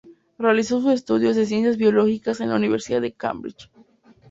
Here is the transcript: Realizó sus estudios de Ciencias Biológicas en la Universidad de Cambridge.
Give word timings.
Realizó 0.39 0.81
sus 0.81 0.93
estudios 0.93 1.35
de 1.35 1.45
Ciencias 1.45 1.77
Biológicas 1.77 2.39
en 2.41 2.49
la 2.49 2.55
Universidad 2.55 3.01
de 3.01 3.11
Cambridge. 3.13 3.69